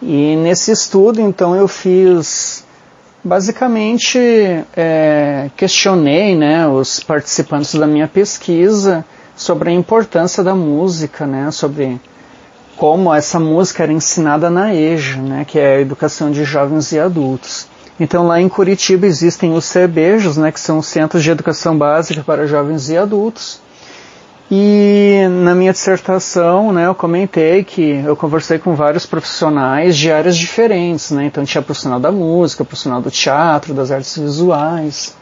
E 0.00 0.36
nesse 0.36 0.70
estudo, 0.70 1.20
então, 1.20 1.56
eu 1.56 1.66
fiz 1.66 2.64
basicamente 3.22 4.18
é, 4.76 5.50
questionei 5.56 6.36
né, 6.36 6.66
os 6.68 7.00
participantes 7.00 7.74
da 7.74 7.86
minha 7.86 8.06
pesquisa 8.06 9.04
sobre 9.36 9.70
a 9.70 9.72
importância 9.72 10.42
da 10.42 10.54
música, 10.54 11.26
né, 11.26 11.50
sobre 11.50 12.00
como 12.76 13.12
essa 13.12 13.40
música 13.40 13.82
era 13.82 13.92
ensinada 13.92 14.48
na 14.48 14.74
EJA, 14.74 15.20
né, 15.20 15.44
que 15.44 15.58
é 15.58 15.76
a 15.76 15.80
Educação 15.80 16.30
de 16.30 16.44
Jovens 16.44 16.92
e 16.92 16.98
Adultos. 16.98 17.66
Então 17.98 18.26
lá 18.26 18.40
em 18.40 18.48
Curitiba 18.48 19.06
existem 19.06 19.52
os 19.52 19.64
CEBEJOS, 19.64 20.36
né, 20.36 20.52
que 20.52 20.60
são 20.60 20.78
os 20.78 20.86
Centros 20.86 21.22
de 21.22 21.30
Educação 21.30 21.76
Básica 21.76 22.22
para 22.22 22.46
Jovens 22.46 22.88
e 22.88 22.96
Adultos, 22.96 23.60
e 24.50 25.26
na 25.42 25.54
minha 25.54 25.72
dissertação, 25.72 26.72
né, 26.72 26.86
eu 26.86 26.94
comentei 26.94 27.62
que 27.62 28.02
eu 28.04 28.16
conversei 28.16 28.58
com 28.58 28.74
vários 28.74 29.04
profissionais 29.04 29.96
de 29.96 30.10
áreas 30.10 30.36
diferentes, 30.36 31.10
né? 31.10 31.26
Então 31.26 31.44
tinha 31.44 31.60
profissional 31.60 32.00
da 32.00 32.10
música, 32.10 32.64
profissional 32.64 33.02
do 33.02 33.10
teatro, 33.10 33.74
das 33.74 33.90
artes 33.90 34.16
visuais. 34.16 35.14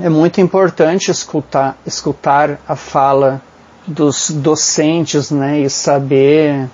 É 0.00 0.08
muito 0.08 0.40
importante 0.40 1.10
escutar, 1.10 1.76
escutar 1.84 2.60
a 2.68 2.76
fala 2.76 3.42
dos 3.84 4.30
docentes, 4.30 5.30
né, 5.30 5.60
e 5.60 5.70
saber 5.70 6.68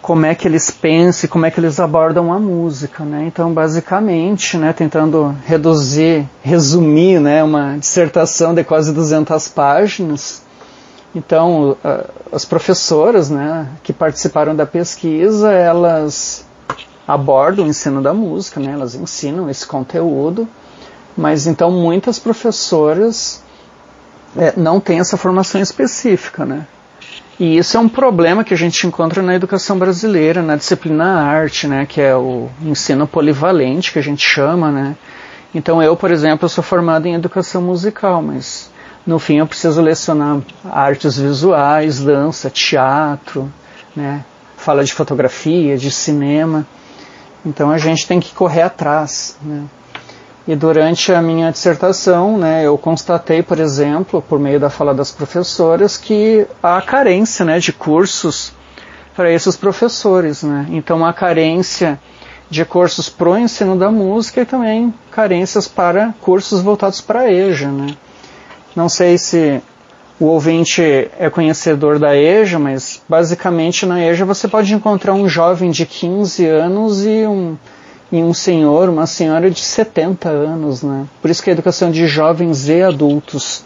como 0.00 0.26
é 0.26 0.34
que 0.34 0.48
eles 0.48 0.70
pensam, 0.70 1.28
como 1.28 1.44
é 1.44 1.50
que 1.50 1.60
eles 1.60 1.78
abordam 1.78 2.32
a 2.32 2.38
música, 2.38 3.04
né? 3.04 3.24
Então, 3.26 3.52
basicamente, 3.52 4.56
né, 4.56 4.72
tentando 4.72 5.36
reduzir, 5.44 6.26
resumir, 6.42 7.20
né, 7.20 7.42
uma 7.44 7.76
dissertação 7.78 8.54
de 8.54 8.64
quase 8.64 8.92
200 8.92 9.48
páginas, 9.48 10.42
então, 11.14 11.76
as 12.32 12.44
professoras 12.44 13.28
né, 13.28 13.68
que 13.82 13.92
participaram 13.92 14.56
da 14.56 14.64
pesquisa, 14.64 15.52
elas 15.52 16.46
abordam 17.06 17.66
o 17.66 17.68
ensino 17.68 18.00
da 18.00 18.14
música, 18.14 18.58
né, 18.58 18.72
elas 18.72 18.94
ensinam 18.94 19.50
esse 19.50 19.66
conteúdo, 19.66 20.48
mas 21.16 21.46
então 21.46 21.70
muitas 21.70 22.18
professoras 22.18 23.42
é, 24.36 24.54
não 24.56 24.80
têm 24.80 25.00
essa 25.00 25.18
formação 25.18 25.60
específica. 25.60 26.46
Né? 26.46 26.66
E 27.38 27.58
isso 27.58 27.76
é 27.76 27.80
um 27.80 27.88
problema 27.88 28.42
que 28.42 28.54
a 28.54 28.56
gente 28.56 28.86
encontra 28.86 29.22
na 29.22 29.34
educação 29.34 29.78
brasileira, 29.78 30.40
na 30.40 30.56
disciplina 30.56 31.20
arte, 31.20 31.68
né, 31.68 31.84
que 31.84 32.00
é 32.00 32.16
o 32.16 32.48
ensino 32.62 33.06
polivalente, 33.06 33.92
que 33.92 33.98
a 33.98 34.02
gente 34.02 34.26
chama. 34.26 34.70
Né? 34.70 34.96
Então, 35.54 35.82
eu, 35.82 35.94
por 35.94 36.10
exemplo, 36.10 36.48
sou 36.48 36.64
formado 36.64 37.04
em 37.04 37.14
educação 37.14 37.60
musical, 37.60 38.22
mas 38.22 38.71
no 39.06 39.18
fim 39.18 39.38
eu 39.38 39.46
preciso 39.46 39.80
lecionar 39.80 40.40
artes 40.64 41.16
visuais, 41.16 42.00
dança, 42.00 42.48
teatro, 42.48 43.52
né? 43.96 44.24
fala 44.56 44.84
de 44.84 44.92
fotografia, 44.94 45.76
de 45.76 45.90
cinema. 45.90 46.64
Então 47.44 47.70
a 47.70 47.78
gente 47.78 48.06
tem 48.06 48.20
que 48.20 48.32
correr 48.32 48.62
atrás. 48.62 49.36
Né? 49.42 49.64
E 50.46 50.54
durante 50.54 51.12
a 51.12 51.20
minha 51.20 51.50
dissertação, 51.50 52.38
né, 52.38 52.66
eu 52.66 52.78
constatei, 52.78 53.42
por 53.42 53.58
exemplo, 53.58 54.22
por 54.22 54.38
meio 54.38 54.58
da 54.58 54.70
fala 54.70 54.94
das 54.94 55.10
professoras, 55.10 55.96
que 55.96 56.46
há 56.62 56.80
carência 56.80 57.44
né, 57.44 57.58
de 57.58 57.72
cursos 57.72 58.52
para 59.14 59.30
esses 59.30 59.56
professores. 59.56 60.42
Né? 60.42 60.66
Então 60.70 61.04
há 61.04 61.12
carência 61.12 62.00
de 62.48 62.64
cursos 62.64 63.08
para 63.08 63.30
o 63.30 63.38
ensino 63.38 63.76
da 63.76 63.90
música 63.90 64.42
e 64.42 64.44
também 64.44 64.94
carências 65.10 65.66
para 65.66 66.14
cursos 66.20 66.60
voltados 66.60 67.00
para 67.00 67.20
a 67.20 67.32
EJA. 67.32 67.68
Né? 67.68 67.96
Não 68.74 68.88
sei 68.88 69.18
se 69.18 69.62
o 70.18 70.26
ouvinte 70.26 70.82
é 71.18 71.28
conhecedor 71.28 71.98
da 71.98 72.16
EJA, 72.16 72.58
mas 72.58 73.02
basicamente 73.08 73.84
na 73.84 74.04
EJA 74.04 74.24
você 74.24 74.46
pode 74.46 74.72
encontrar 74.72 75.14
um 75.14 75.28
jovem 75.28 75.70
de 75.70 75.84
15 75.84 76.46
anos 76.46 77.04
e 77.04 77.26
um, 77.26 77.56
e 78.10 78.22
um 78.22 78.32
senhor, 78.32 78.88
uma 78.88 79.06
senhora 79.06 79.50
de 79.50 79.60
70 79.60 80.28
anos, 80.28 80.82
né? 80.82 81.06
Por 81.20 81.30
isso 81.30 81.42
que 81.42 81.50
a 81.50 81.52
educação 81.52 81.90
de 81.90 82.06
jovens 82.06 82.68
e 82.68 82.82
adultos. 82.82 83.64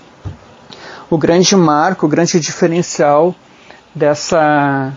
O 1.11 1.19
grande 1.19 1.55
marco, 1.55 2.07
o 2.07 2.09
grande 2.09 2.41
diferencial 2.41 3.35
dessa 3.95 4.93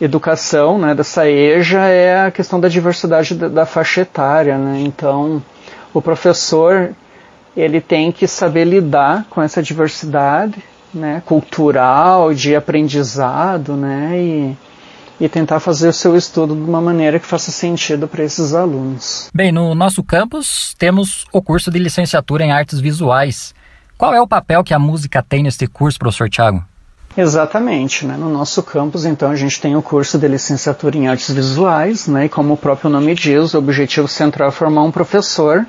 educação, 0.00 0.78
né, 0.78 0.94
dessa 0.94 1.28
EJA 1.28 1.86
é 1.86 2.26
a 2.26 2.30
questão 2.30 2.58
da 2.58 2.68
diversidade 2.68 3.34
da, 3.34 3.48
da 3.48 3.66
faixa 3.66 4.00
etária, 4.00 4.58
né? 4.58 4.80
Então, 4.80 5.42
o 5.92 6.02
professor 6.02 6.94
ele 7.56 7.80
tem 7.80 8.10
que 8.10 8.26
saber 8.26 8.64
lidar 8.64 9.26
com 9.30 9.42
essa 9.42 9.62
diversidade, 9.62 10.62
né, 10.92 11.22
cultural, 11.24 12.32
de 12.34 12.54
aprendizado, 12.54 13.74
né, 13.74 14.18
e 14.18 14.56
e 15.20 15.28
tentar 15.28 15.60
fazer 15.60 15.88
o 15.88 15.92
seu 15.92 16.16
estudo 16.16 16.54
de 16.54 16.62
uma 16.62 16.80
maneira 16.80 17.18
que 17.20 17.26
faça 17.26 17.50
sentido 17.50 18.08
para 18.08 18.24
esses 18.24 18.54
alunos. 18.54 19.30
Bem, 19.32 19.52
no 19.52 19.74
nosso 19.74 20.02
campus 20.02 20.74
temos 20.78 21.24
o 21.32 21.40
curso 21.40 21.70
de 21.70 21.78
licenciatura 21.78 22.44
em 22.44 22.52
artes 22.52 22.80
visuais. 22.80 23.54
Qual 23.96 24.12
é 24.12 24.20
o 24.20 24.26
papel 24.26 24.64
que 24.64 24.74
a 24.74 24.78
música 24.78 25.22
tem 25.22 25.42
neste 25.42 25.66
curso, 25.66 25.98
professor 25.98 26.28
Tiago? 26.28 26.64
Exatamente, 27.16 28.04
né? 28.04 28.16
no 28.16 28.28
nosso 28.28 28.60
campus 28.60 29.04
então 29.04 29.30
a 29.30 29.36
gente 29.36 29.60
tem 29.60 29.76
o 29.76 29.82
curso 29.82 30.18
de 30.18 30.26
licenciatura 30.26 30.96
em 30.96 31.06
artes 31.06 31.30
visuais, 31.32 32.08
né? 32.08 32.24
e 32.24 32.28
como 32.28 32.54
o 32.54 32.56
próprio 32.56 32.90
nome 32.90 33.14
diz, 33.14 33.54
o 33.54 33.58
objetivo 33.58 34.08
central 34.08 34.48
é 34.48 34.52
formar 34.52 34.82
um 34.82 34.90
professor 34.90 35.64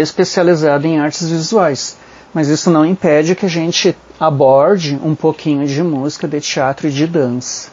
especializado 0.00 0.86
em 0.86 0.98
artes 0.98 1.28
visuais. 1.28 1.96
Mas 2.32 2.48
isso 2.48 2.70
não 2.70 2.84
impede 2.84 3.34
que 3.34 3.46
a 3.46 3.48
gente 3.48 3.96
aborde 4.18 4.98
um 5.02 5.14
pouquinho 5.14 5.66
de 5.66 5.82
música, 5.82 6.26
de 6.26 6.40
teatro 6.40 6.88
e 6.88 6.90
de 6.90 7.06
dança. 7.06 7.70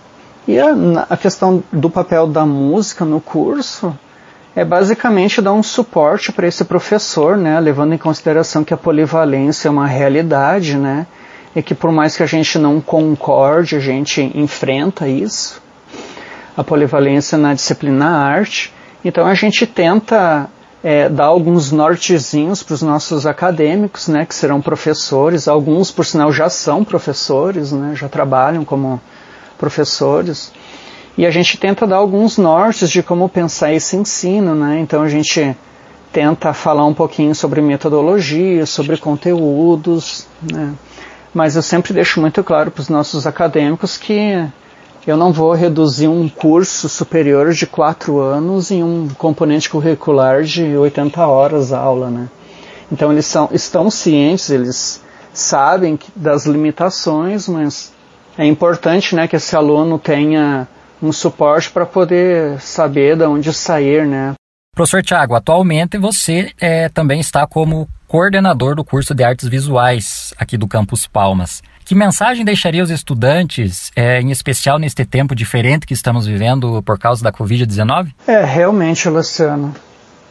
E 0.48 0.60
a, 0.60 0.74
a 1.10 1.16
questão 1.16 1.64
do 1.72 1.90
papel 1.90 2.28
da 2.28 2.46
música 2.46 3.06
no 3.06 3.22
curso 3.22 3.98
é 4.56 4.66
basicamente 4.66 5.42
dar 5.42 5.54
um 5.54 5.64
suporte 5.64 6.32
para 6.32 6.48
esse 6.48 6.66
professor, 6.66 7.38
né, 7.38 7.60
levando 7.60 7.94
em 7.94 7.98
consideração 7.98 8.64
que 8.64 8.74
a 8.74 8.78
polivalência 8.78 9.68
é 9.68 9.72
uma 9.72 9.88
realidade, 9.88 10.76
né, 10.76 11.06
e 11.56 11.62
que 11.62 11.76
por 11.76 11.92
mais 11.92 12.18
que 12.18 12.24
a 12.24 12.26
gente 12.26 12.58
não 12.58 12.82
concorde, 12.82 13.76
a 13.76 13.80
gente 13.80 14.22
enfrenta 14.36 15.08
isso, 15.08 15.62
a 16.58 16.64
polivalência 16.64 17.38
na 17.38 17.54
disciplina 17.54 18.08
arte. 18.08 18.74
Então 19.06 19.26
a 19.26 19.34
gente 19.34 19.66
tenta 19.66 20.50
é, 20.84 21.10
dar 21.10 21.26
alguns 21.26 21.72
nortezinhos 21.72 22.64
para 22.64 22.74
os 22.74 22.82
nossos 22.82 23.26
acadêmicos, 23.26 24.08
né, 24.08 24.26
que 24.26 24.34
serão 24.34 24.62
professores. 24.62 25.48
Alguns, 25.48 25.92
por 25.92 26.06
sinal, 26.06 26.32
já 26.32 26.50
são 26.50 26.84
professores, 26.84 27.72
né, 27.72 27.94
já 27.96 28.08
trabalham 28.08 28.64
como 28.64 29.02
professores, 29.58 30.52
e 31.18 31.26
a 31.26 31.32
gente 31.32 31.58
tenta 31.58 31.86
dar 31.86 31.98
alguns 31.98 32.38
nortes 32.38 32.90
de 32.90 33.04
como 33.04 33.28
pensar 33.28 33.74
esse 33.74 33.98
ensino, 33.98 34.56
né? 34.56 34.80
Então 34.80 35.02
a 35.02 35.10
gente 35.10 35.54
tenta 36.14 36.54
falar 36.54 36.86
um 36.86 36.94
pouquinho 36.94 37.36
sobre 37.36 37.62
metodologia, 37.62 38.66
sobre 38.66 38.96
conteúdos, 38.96 40.26
né? 40.42 40.74
Mas 41.34 41.58
eu 41.58 41.62
sempre 41.62 41.94
deixo 41.94 42.22
muito 42.22 42.42
claro 42.42 42.72
para 42.72 42.82
os 42.82 42.88
nossos 42.88 43.28
acadêmicos 43.28 43.98
que 43.98 44.48
eu 45.10 45.18
não 45.18 45.34
vou 45.34 45.54
reduzir 45.54 46.08
um 46.08 46.30
curso 46.30 46.88
superior 46.88 47.52
de 47.52 47.66
quatro 47.66 48.20
anos 48.20 48.70
em 48.70 48.84
um 48.84 49.08
componente 49.18 49.70
curricular 49.70 50.44
de 50.44 50.78
80 50.78 51.26
horas 51.26 51.74
aula, 51.74 52.10
né? 52.10 52.30
Então 52.92 53.12
eles 53.12 53.26
são, 53.26 53.50
estão 53.52 53.90
cientes, 53.90 54.50
eles 54.50 55.02
sabem 55.34 55.98
das 56.16 56.46
limitações, 56.46 57.48
mas 57.48 57.92
é 58.38 58.46
importante 58.46 59.16
né, 59.16 59.28
que 59.28 59.36
esse 59.36 59.56
aluno 59.56 59.98
tenha 59.98 60.68
um 61.02 61.12
suporte 61.12 61.72
para 61.72 61.86
poder 61.86 62.60
saber 62.60 63.16
de 63.16 63.24
onde 63.24 63.54
sair. 63.54 64.06
Né. 64.06 64.34
Professor 64.74 65.04
Tiago, 65.04 65.36
atualmente 65.36 65.98
você 65.98 66.52
é, 66.60 66.88
também 66.90 67.20
está 67.20 67.46
como 67.46 67.90
coordenador 68.08 68.76
do 68.76 68.84
curso 68.84 69.14
de 69.14 69.24
artes 69.24 69.48
visuais 69.48 70.34
aqui 70.38 70.58
do 70.58 70.68
Campus 70.68 71.06
Palmas. 71.06 71.62
Que 71.86 71.96
mensagem 71.96 72.46
deixaria 72.46 72.84
os 72.84 72.90
estudantes, 72.90 73.92
é, 73.96 74.22
em 74.22 74.32
especial 74.32 74.78
neste 74.78 75.04
tempo 75.04 75.36
diferente 75.36 75.88
que 75.88 75.94
estamos 75.94 76.28
vivendo 76.28 76.82
por 76.84 77.00
causa 77.00 77.24
da 77.24 77.32
Covid-19? 77.32 78.14
É, 78.28 78.44
realmente, 78.44 79.10
Luciano. 79.10 79.74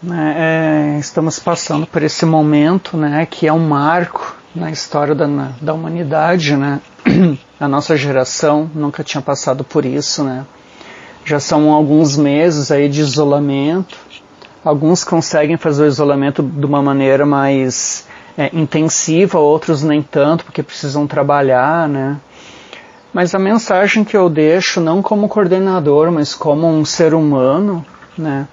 É, 0.08 0.94
é, 0.94 0.98
estamos 1.00 1.40
passando 1.40 1.84
por 1.86 2.02
esse 2.02 2.24
momento 2.24 2.96
né, 2.96 3.26
que 3.26 3.48
é 3.48 3.52
um 3.52 3.58
marco 3.58 4.36
na 4.54 4.70
história 4.70 5.14
da, 5.14 5.26
da 5.60 5.74
humanidade. 5.74 6.56
Né? 6.56 6.80
A 7.58 7.66
nossa 7.66 7.96
geração 7.96 8.70
nunca 8.72 9.02
tinha 9.02 9.20
passado 9.20 9.64
por 9.64 9.84
isso, 9.84 10.22
né? 10.22 10.46
Já 11.24 11.40
são 11.40 11.72
alguns 11.72 12.16
meses 12.16 12.70
aí 12.70 12.88
de 12.88 13.00
isolamento. 13.00 13.98
Alguns 14.64 15.04
conseguem 15.04 15.56
fazer 15.56 15.84
o 15.84 15.86
isolamento 15.86 16.42
de 16.42 16.66
uma 16.66 16.82
maneira 16.82 17.24
mais 17.24 18.06
é, 18.36 18.50
intensiva, 18.52 19.38
outros 19.38 19.82
nem 19.82 20.02
tanto, 20.02 20.44
porque 20.44 20.62
precisam 20.62 21.06
trabalhar, 21.06 21.88
né? 21.88 22.18
Mas 23.12 23.34
a 23.34 23.38
mensagem 23.38 24.04
que 24.04 24.16
eu 24.16 24.28
deixo, 24.28 24.80
não 24.80 25.00
como 25.00 25.28
coordenador, 25.28 26.10
mas 26.12 26.34
como 26.34 26.66
um 26.66 26.84
ser 26.84 27.14
humano, 27.14 27.84
né? 28.16 28.46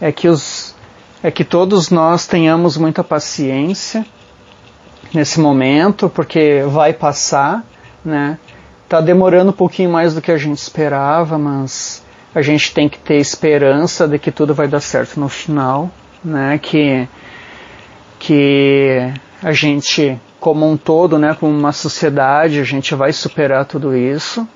É 0.00 0.10
que, 0.10 0.28
os, 0.28 0.74
é 1.22 1.30
que 1.30 1.44
todos 1.44 1.90
nós 1.90 2.26
tenhamos 2.26 2.76
muita 2.76 3.04
paciência 3.04 4.04
nesse 5.14 5.40
momento, 5.40 6.08
porque 6.08 6.64
vai 6.68 6.92
passar 6.92 7.64
né? 8.06 8.38
Tá 8.88 9.00
demorando 9.00 9.50
um 9.50 9.54
pouquinho 9.54 9.90
mais 9.90 10.14
do 10.14 10.22
que 10.22 10.30
a 10.30 10.38
gente 10.38 10.58
esperava, 10.58 11.36
mas 11.36 12.02
a 12.36 12.42
gente 12.42 12.74
tem 12.74 12.86
que 12.86 12.98
ter 12.98 13.16
esperança 13.16 14.06
de 14.06 14.18
que 14.18 14.30
tudo 14.30 14.52
vai 14.52 14.68
dar 14.68 14.80
certo 14.80 15.18
no 15.18 15.26
final, 15.26 15.90
né? 16.22 16.60
Que 16.62 17.08
que 18.18 19.10
a 19.42 19.52
gente 19.52 20.20
como 20.38 20.70
um 20.70 20.76
todo, 20.76 21.18
né, 21.18 21.34
como 21.40 21.56
uma 21.56 21.72
sociedade, 21.72 22.60
a 22.60 22.64
gente 22.64 22.94
vai 22.94 23.10
superar 23.10 23.64
tudo 23.64 23.96
isso. 23.96 24.46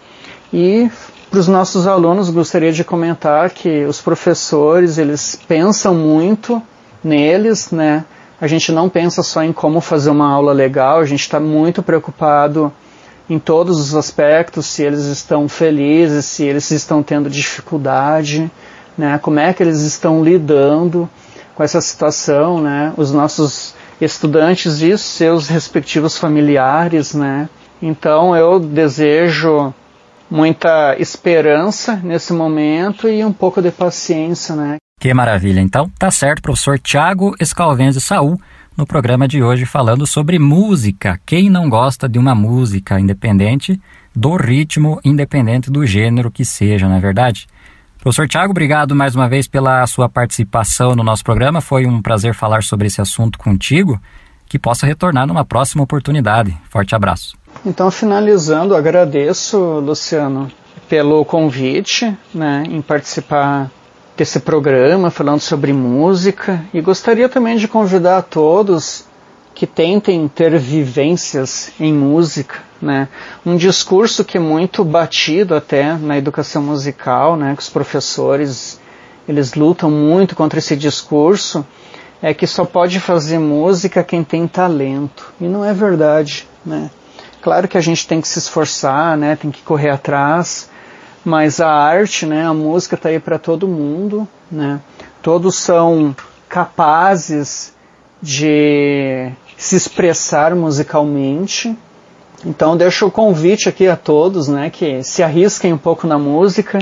E 0.52 0.90
para 1.30 1.40
os 1.40 1.48
nossos 1.48 1.86
alunos 1.86 2.28
gostaria 2.28 2.70
de 2.70 2.84
comentar 2.84 3.48
que 3.48 3.86
os 3.86 3.98
professores 3.98 4.98
eles 4.98 5.40
pensam 5.48 5.94
muito 5.94 6.62
neles, 7.02 7.70
né? 7.70 8.04
A 8.38 8.46
gente 8.46 8.70
não 8.72 8.90
pensa 8.90 9.22
só 9.22 9.42
em 9.42 9.54
como 9.54 9.80
fazer 9.80 10.10
uma 10.10 10.30
aula 10.30 10.52
legal, 10.52 10.98
a 10.98 11.06
gente 11.06 11.20
está 11.20 11.40
muito 11.40 11.82
preocupado 11.82 12.70
em 13.30 13.38
todos 13.38 13.78
os 13.78 13.94
aspectos, 13.94 14.66
se 14.66 14.82
eles 14.82 15.04
estão 15.04 15.48
felizes, 15.48 16.24
se 16.24 16.42
eles 16.42 16.68
estão 16.72 17.00
tendo 17.00 17.30
dificuldade, 17.30 18.50
né? 18.98 19.20
Como 19.22 19.38
é 19.38 19.54
que 19.54 19.62
eles 19.62 19.82
estão 19.82 20.24
lidando 20.24 21.08
com 21.54 21.62
essa 21.62 21.80
situação, 21.80 22.60
né? 22.60 22.92
Os 22.96 23.12
nossos 23.12 23.72
estudantes 24.00 24.82
e 24.82 24.98
seus 24.98 25.46
respectivos 25.46 26.18
familiares, 26.18 27.14
né? 27.14 27.48
Então 27.80 28.34
eu 28.34 28.58
desejo 28.58 29.72
muita 30.28 30.96
esperança 30.98 32.00
nesse 32.02 32.32
momento 32.32 33.08
e 33.08 33.24
um 33.24 33.32
pouco 33.32 33.62
de 33.62 33.70
paciência, 33.70 34.56
né? 34.56 34.76
Que 35.00 35.14
maravilha. 35.14 35.60
Então, 35.60 35.88
tá 35.98 36.10
certo, 36.10 36.42
professor 36.42 36.80
Tiago 36.80 37.34
Escalvenze 37.40 38.00
Saul 38.00 38.40
no 38.76 38.86
programa 38.86 39.28
de 39.28 39.42
hoje 39.42 39.66
falando 39.66 40.06
sobre 40.06 40.38
música. 40.38 41.20
Quem 41.26 41.50
não 41.50 41.68
gosta 41.68 42.08
de 42.08 42.18
uma 42.18 42.34
música 42.34 42.98
independente 42.98 43.80
do 44.14 44.36
ritmo, 44.36 45.00
independente 45.04 45.70
do 45.70 45.86
gênero 45.86 46.30
que 46.30 46.44
seja, 46.44 46.88
não 46.88 46.96
é 46.96 47.00
verdade? 47.00 47.46
Professor 47.98 48.26
Tiago, 48.26 48.52
obrigado 48.52 48.96
mais 48.96 49.14
uma 49.14 49.28
vez 49.28 49.46
pela 49.46 49.86
sua 49.86 50.08
participação 50.08 50.96
no 50.96 51.04
nosso 51.04 51.22
programa. 51.22 51.60
Foi 51.60 51.84
um 51.84 52.00
prazer 52.00 52.34
falar 52.34 52.62
sobre 52.62 52.86
esse 52.86 53.00
assunto 53.00 53.38
contigo. 53.38 54.00
Que 54.48 54.58
possa 54.58 54.84
retornar 54.84 55.28
numa 55.28 55.44
próxima 55.44 55.84
oportunidade. 55.84 56.56
Forte 56.70 56.92
abraço. 56.92 57.36
Então, 57.64 57.88
finalizando, 57.88 58.74
agradeço, 58.74 59.58
Luciano, 59.78 60.50
pelo 60.88 61.24
convite 61.24 62.16
né, 62.34 62.64
em 62.68 62.82
participar 62.82 63.70
desse 64.20 64.38
programa 64.38 65.10
falando 65.10 65.40
sobre 65.40 65.72
música 65.72 66.62
e 66.74 66.82
gostaria 66.82 67.26
também 67.26 67.56
de 67.56 67.66
convidar 67.66 68.18
a 68.18 68.22
todos 68.22 69.06
que 69.54 69.66
tentem 69.66 70.28
ter 70.28 70.58
vivências 70.58 71.70
em 71.80 71.90
música, 71.90 72.58
né? 72.82 73.08
Um 73.46 73.56
discurso 73.56 74.22
que 74.22 74.36
é 74.36 74.40
muito 74.40 74.84
batido 74.84 75.54
até 75.54 75.94
na 75.94 76.18
educação 76.18 76.62
musical, 76.62 77.34
né? 77.34 77.54
Que 77.56 77.62
os 77.62 77.70
professores 77.70 78.78
eles 79.26 79.54
lutam 79.54 79.90
muito 79.90 80.36
contra 80.36 80.58
esse 80.58 80.76
discurso 80.76 81.66
é 82.20 82.34
que 82.34 82.46
só 82.46 82.66
pode 82.66 83.00
fazer 83.00 83.38
música 83.38 84.04
quem 84.04 84.22
tem 84.22 84.46
talento 84.46 85.32
e 85.40 85.44
não 85.44 85.64
é 85.64 85.72
verdade, 85.72 86.46
né? 86.62 86.90
Claro 87.40 87.66
que 87.66 87.78
a 87.78 87.80
gente 87.80 88.06
tem 88.06 88.20
que 88.20 88.28
se 88.28 88.38
esforçar, 88.38 89.16
né? 89.16 89.34
Tem 89.34 89.50
que 89.50 89.62
correr 89.62 89.88
atrás, 89.88 90.69
mas 91.24 91.60
a 91.60 91.70
arte, 91.70 92.26
né, 92.26 92.46
a 92.46 92.54
música 92.54 92.94
está 92.94 93.08
aí 93.08 93.18
para 93.18 93.38
todo 93.38 93.68
mundo, 93.68 94.26
né? 94.50 94.80
Todos 95.22 95.56
são 95.56 96.14
capazes 96.48 97.74
de 98.22 99.30
se 99.56 99.76
expressar 99.76 100.54
musicalmente. 100.54 101.76
Então 102.44 102.76
deixo 102.76 103.06
o 103.06 103.10
convite 103.10 103.68
aqui 103.68 103.86
a 103.86 103.96
todos, 103.96 104.48
né, 104.48 104.70
que 104.70 105.02
se 105.02 105.22
arrisquem 105.22 105.72
um 105.72 105.78
pouco 105.78 106.06
na 106.06 106.18
música, 106.18 106.78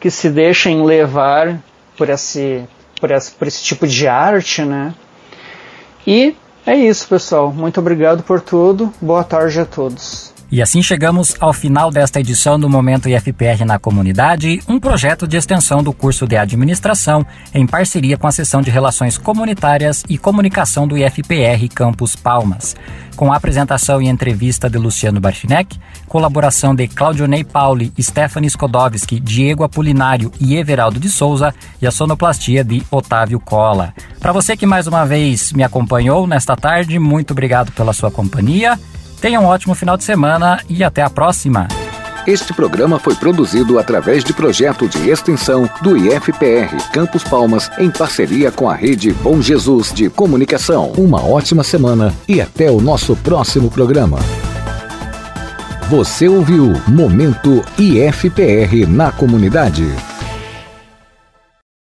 que 0.00 0.10
se 0.10 0.28
deixem 0.28 0.84
levar 0.84 1.60
por 1.96 2.08
esse 2.08 2.64
por, 3.00 3.10
esse, 3.10 3.30
por 3.32 3.46
esse 3.46 3.62
tipo 3.62 3.86
de 3.86 4.06
arte, 4.06 4.62
né? 4.62 4.94
E 6.06 6.34
é 6.66 6.74
isso, 6.76 7.06
pessoal. 7.08 7.52
Muito 7.52 7.80
obrigado 7.80 8.22
por 8.22 8.40
tudo. 8.40 8.92
Boa 9.00 9.24
tarde 9.24 9.60
a 9.60 9.64
todos. 9.64 10.27
E 10.50 10.62
assim 10.62 10.82
chegamos 10.82 11.36
ao 11.40 11.52
final 11.52 11.90
desta 11.90 12.20
edição 12.20 12.58
do 12.58 12.70
Momento 12.70 13.06
IFPR 13.06 13.66
na 13.66 13.78
Comunidade, 13.78 14.62
um 14.66 14.80
projeto 14.80 15.28
de 15.28 15.36
extensão 15.36 15.82
do 15.82 15.92
curso 15.92 16.26
de 16.26 16.38
administração 16.38 17.24
em 17.52 17.66
parceria 17.66 18.16
com 18.16 18.26
a 18.26 18.32
seção 18.32 18.62
de 18.62 18.70
Relações 18.70 19.18
Comunitárias 19.18 20.02
e 20.08 20.16
Comunicação 20.16 20.88
do 20.88 20.96
IFPR 20.96 21.68
Campus 21.74 22.16
Palmas. 22.16 22.74
Com 23.14 23.30
a 23.30 23.36
apresentação 23.36 24.00
e 24.00 24.08
entrevista 24.08 24.70
de 24.70 24.78
Luciano 24.78 25.20
Barchinek, 25.20 25.78
colaboração 26.06 26.74
de 26.74 26.88
Claudionei 26.88 27.44
Pauli, 27.44 27.92
Stephanie 28.00 28.48
Skodowski, 28.48 29.20
Diego 29.20 29.64
Apolinário 29.64 30.32
e 30.40 30.56
Everaldo 30.56 30.98
de 30.98 31.10
Souza 31.10 31.54
e 31.82 31.86
a 31.86 31.90
sonoplastia 31.90 32.64
de 32.64 32.82
Otávio 32.90 33.38
Cola. 33.38 33.92
Para 34.18 34.32
você 34.32 34.56
que 34.56 34.64
mais 34.64 34.86
uma 34.86 35.04
vez 35.04 35.52
me 35.52 35.62
acompanhou 35.62 36.26
nesta 36.26 36.56
tarde, 36.56 36.98
muito 36.98 37.32
obrigado 37.32 37.70
pela 37.72 37.92
sua 37.92 38.10
companhia. 38.10 38.78
Tenha 39.20 39.40
um 39.40 39.46
ótimo 39.46 39.74
final 39.74 39.96
de 39.96 40.04
semana 40.04 40.60
e 40.68 40.84
até 40.84 41.02
a 41.02 41.10
próxima. 41.10 41.66
Este 42.26 42.52
programa 42.52 42.98
foi 42.98 43.14
produzido 43.14 43.78
através 43.78 44.22
de 44.22 44.32
projeto 44.32 44.86
de 44.86 45.08
extensão 45.08 45.68
do 45.82 45.96
IFPR 45.96 46.76
Campos 46.92 47.24
Palmas 47.24 47.70
em 47.78 47.90
parceria 47.90 48.52
com 48.52 48.68
a 48.68 48.74
rede 48.74 49.12
Bom 49.12 49.40
Jesus 49.40 49.92
de 49.92 50.10
Comunicação. 50.10 50.92
Uma 50.98 51.24
ótima 51.24 51.64
semana 51.64 52.14
e 52.28 52.40
até 52.40 52.70
o 52.70 52.80
nosso 52.80 53.16
próximo 53.16 53.70
programa. 53.70 54.18
Você 55.88 56.28
ouviu 56.28 56.74
Momento 56.86 57.64
IFPR 57.78 58.86
na 58.86 59.10
comunidade. 59.10 59.86